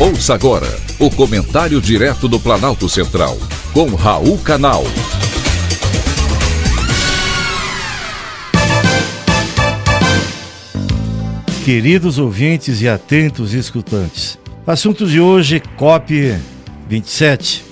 Ouça 0.00 0.32
agora 0.32 0.68
o 1.00 1.10
comentário 1.10 1.80
direto 1.80 2.28
do 2.28 2.38
Planalto 2.38 2.88
Central, 2.88 3.36
com 3.72 3.96
Raul 3.96 4.38
Canal. 4.38 4.84
Queridos 11.64 12.16
ouvintes 12.16 12.80
e 12.80 12.88
atentos 12.88 13.52
escutantes, 13.52 14.38
assunto 14.64 15.04
de 15.04 15.20
hoje: 15.20 15.60
COP 15.76 16.32
27. 16.88 17.64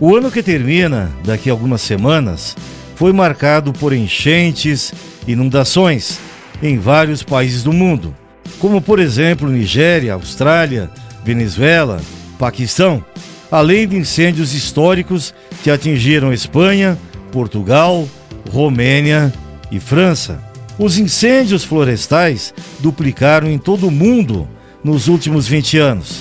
O 0.00 0.16
ano 0.16 0.32
que 0.32 0.42
termina, 0.42 1.12
daqui 1.24 1.48
a 1.48 1.52
algumas 1.52 1.80
semanas, 1.80 2.56
foi 2.96 3.12
marcado 3.12 3.72
por 3.72 3.92
enchentes, 3.92 4.92
inundações 5.28 6.18
em 6.60 6.76
vários 6.76 7.22
países 7.22 7.62
do 7.62 7.72
mundo, 7.72 8.12
como 8.58 8.82
por 8.82 8.98
exemplo 8.98 9.48
Nigéria, 9.48 10.14
Austrália, 10.14 10.90
Venezuela, 11.24 12.00
Paquistão, 12.38 13.04
além 13.50 13.86
de 13.86 13.96
incêndios 13.96 14.54
históricos 14.54 15.34
que 15.62 15.70
atingiram 15.70 16.32
Espanha, 16.32 16.98
Portugal, 17.30 18.08
Romênia 18.50 19.32
e 19.70 19.78
França. 19.78 20.42
Os 20.78 20.98
incêndios 20.98 21.64
florestais 21.64 22.54
duplicaram 22.80 23.48
em 23.48 23.58
todo 23.58 23.88
o 23.88 23.90
mundo 23.90 24.48
nos 24.82 25.06
últimos 25.06 25.46
20 25.46 25.78
anos. 25.78 26.20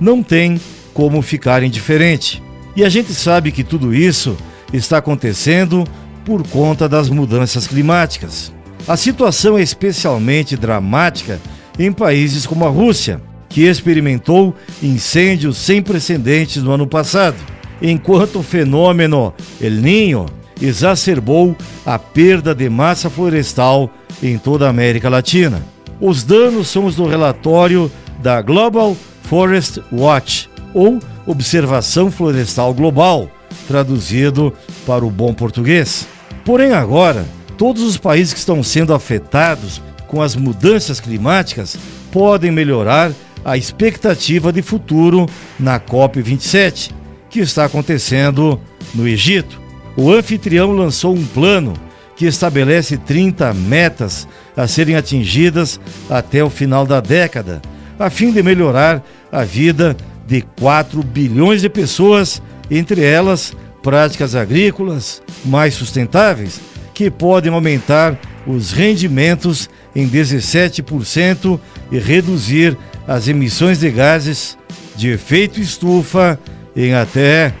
Não 0.00 0.22
tem 0.22 0.60
como 0.94 1.22
ficar 1.22 1.62
indiferente. 1.62 2.42
E 2.74 2.84
a 2.84 2.88
gente 2.88 3.12
sabe 3.12 3.52
que 3.52 3.62
tudo 3.62 3.94
isso 3.94 4.36
está 4.72 4.98
acontecendo 4.98 5.86
por 6.24 6.46
conta 6.48 6.88
das 6.88 7.08
mudanças 7.08 7.66
climáticas. 7.66 8.52
A 8.88 8.96
situação 8.96 9.58
é 9.58 9.62
especialmente 9.62 10.56
dramática 10.56 11.40
em 11.78 11.92
países 11.92 12.46
como 12.46 12.64
a 12.64 12.68
Rússia, 12.68 13.20
que 13.50 13.66
experimentou 13.66 14.54
incêndios 14.82 15.58
sem 15.58 15.82
precedentes 15.82 16.62
no 16.62 16.70
ano 16.70 16.86
passado, 16.86 17.36
enquanto 17.82 18.38
o 18.38 18.42
fenômeno 18.42 19.34
El 19.60 19.74
Niño 19.82 20.26
exacerbou 20.62 21.56
a 21.84 21.98
perda 21.98 22.54
de 22.54 22.70
massa 22.70 23.10
florestal 23.10 23.90
em 24.22 24.38
toda 24.38 24.66
a 24.66 24.70
América 24.70 25.08
Latina. 25.08 25.62
Os 26.00 26.22
danos 26.22 26.68
são 26.68 26.86
os 26.86 26.94
do 26.94 27.06
relatório 27.06 27.90
da 28.22 28.40
Global 28.40 28.96
Forest 29.24 29.80
Watch, 29.92 30.48
ou 30.72 31.00
Observação 31.26 32.10
Florestal 32.10 32.72
Global, 32.72 33.28
traduzido 33.66 34.52
para 34.86 35.04
o 35.04 35.10
bom 35.10 35.34
português. 35.34 36.06
Porém, 36.44 36.72
agora, 36.72 37.24
todos 37.58 37.82
os 37.82 37.96
países 37.96 38.32
que 38.32 38.38
estão 38.38 38.62
sendo 38.62 38.94
afetados 38.94 39.82
com 40.06 40.22
as 40.22 40.34
mudanças 40.34 40.98
climáticas 40.98 41.76
podem 42.10 42.50
melhorar 42.50 43.12
a 43.44 43.56
expectativa 43.56 44.52
de 44.52 44.62
futuro 44.62 45.26
na 45.58 45.78
COP27, 45.78 46.90
que 47.28 47.40
está 47.40 47.64
acontecendo 47.64 48.60
no 48.94 49.06
Egito. 49.06 49.60
O 49.96 50.12
anfitrião 50.12 50.72
lançou 50.72 51.14
um 51.14 51.24
plano 51.24 51.74
que 52.16 52.26
estabelece 52.26 52.96
30 52.98 53.54
metas 53.54 54.28
a 54.56 54.66
serem 54.66 54.94
atingidas 54.96 55.80
até 56.08 56.44
o 56.44 56.50
final 56.50 56.86
da 56.86 57.00
década, 57.00 57.62
a 57.98 58.10
fim 58.10 58.30
de 58.30 58.42
melhorar 58.42 59.02
a 59.32 59.44
vida 59.44 59.96
de 60.26 60.42
4 60.58 61.02
bilhões 61.02 61.62
de 61.62 61.68
pessoas, 61.68 62.42
entre 62.70 63.02
elas 63.02 63.56
práticas 63.82 64.34
agrícolas 64.34 65.22
mais 65.44 65.74
sustentáveis, 65.74 66.60
que 66.92 67.10
podem 67.10 67.52
aumentar 67.52 68.18
os 68.46 68.72
rendimentos 68.72 69.70
em 69.94 70.08
17% 70.08 71.58
e 71.90 71.98
reduzir 71.98 72.76
as 73.06 73.28
emissões 73.28 73.80
de 73.80 73.90
gases 73.90 74.56
de 74.96 75.08
efeito 75.08 75.60
estufa 75.60 76.38
em 76.76 76.94
até 76.94 77.54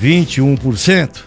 21%. 0.00 1.20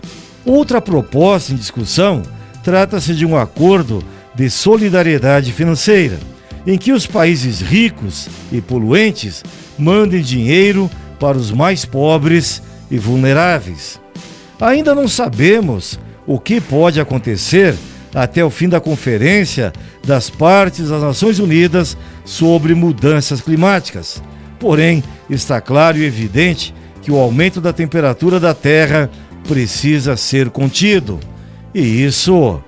Outra 0.46 0.82
proposta 0.82 1.54
em 1.54 1.56
discussão 1.56 2.22
trata-se 2.64 3.14
de 3.14 3.26
um 3.26 3.38
acordo 3.38 4.04
de 4.36 4.50
solidariedade 4.50 5.52
financeira, 5.52 6.18
em 6.66 6.78
que 6.78 6.92
os 6.92 7.06
países 7.06 7.62
ricos 7.62 8.28
e 8.52 8.62
poluentes 8.62 9.44
mandem 9.78 10.22
dinheiro 10.22 10.90
para 11.20 11.38
os 11.38 11.52
mais 11.52 11.86
pobres 11.86 12.62
e 12.90 12.98
vulneráveis. 12.98 14.00
Ainda 14.60 14.96
não 14.96 15.08
sabemos 15.08 16.00
o 16.26 16.40
que 16.40 16.62
pode 16.62 17.00
acontecer 17.00 17.76
até 18.14 18.44
o 18.44 18.50
fim 18.50 18.70
da 18.70 18.80
conferência 18.80 19.74
das 20.06 20.30
partes 20.30 20.90
das 20.90 21.02
Nações 21.02 21.40
Unidas 21.40 21.98
sobre 22.24 22.76
mudanças 22.76 23.42
climáticas. 23.42 24.22
Porém, 24.60 25.04
está 25.30 25.60
claro 25.60 25.98
e 25.98 26.06
evidente 26.06 26.74
que 27.02 27.12
o 27.12 27.18
aumento 27.18 27.60
da 27.60 27.74
temperatura 27.74 28.40
da 28.40 28.54
Terra 28.54 29.10
precisa 29.48 30.16
ser 30.16 30.50
contido. 30.50 31.20
E 31.74 32.04
isso 32.04 32.62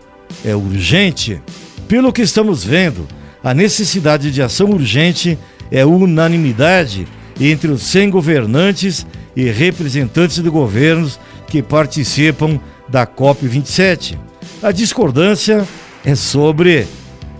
é 0.44 0.56
urgente. 0.56 1.42
Pelo 1.88 2.12
que 2.12 2.22
estamos 2.22 2.64
vendo, 2.64 3.08
a 3.44 3.54
necessidade 3.54 4.32
de 4.32 4.42
ação 4.42 4.72
urgente 4.72 5.38
é 5.72 5.86
unanimidade 5.86 7.08
entre 7.40 7.72
os 7.72 7.84
100 7.84 8.10
governantes 8.10 9.06
e 9.36 9.50
representantes 9.50 10.42
de 10.42 10.50
governos 10.50 11.20
que 11.48 11.62
participam 11.62 12.60
da 12.90 13.06
COP27. 13.06 14.18
A 14.62 14.72
discordância 14.72 15.68
é 16.04 16.16
sobre 16.16 16.88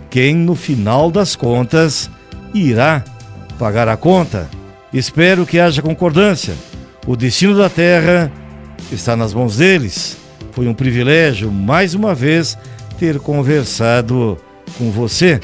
quem, 0.10 0.36
no 0.36 0.56
final 0.56 1.12
das 1.12 1.36
contas, 1.36 2.10
irá 2.54 3.04
pagar 3.58 3.88
a 3.88 3.98
conta. 3.98 4.50
Espero 4.94 5.46
que 5.46 5.60
haja 5.60 5.82
concordância. 5.82 6.54
O 7.06 7.16
destino 7.16 7.58
da 7.58 7.70
Terra 7.70 8.32
está 8.92 9.16
nas 9.16 9.34
mãos 9.34 9.58
deles. 9.58 10.18
Foi 10.52 10.68
um 10.68 10.74
privilégio, 10.74 11.52
mais 11.52 11.94
uma 11.94 12.16
vez, 12.16 12.58
ter 12.98 13.20
conversado 13.20 14.38
com 14.78 14.90
você. 14.90 15.40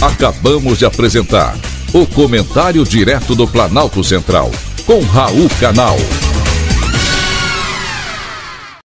Acabamos 0.00 0.78
de 0.78 0.86
apresentar 0.86 1.54
o 1.92 2.06
Comentário 2.06 2.84
Direto 2.84 3.34
do 3.34 3.46
Planalto 3.46 4.02
Central, 4.02 4.50
com 4.90 5.04
Raul 5.12 5.48
Canal. 5.60 6.29